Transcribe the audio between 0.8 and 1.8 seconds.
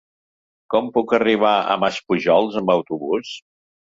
puc arribar a